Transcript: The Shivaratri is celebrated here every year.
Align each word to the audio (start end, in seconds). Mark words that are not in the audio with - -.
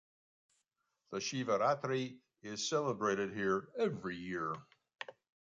The 1.11 1.19
Shivaratri 1.19 2.17
is 2.41 2.67
celebrated 2.67 3.35
here 3.35 3.69
every 3.77 4.15
year. 4.17 4.55